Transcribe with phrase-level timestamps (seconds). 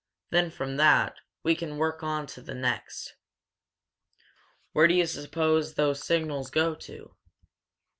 [0.31, 3.17] Then, from that, we can work on to the next."
[4.71, 7.15] "Where do you suppose those signals go to?"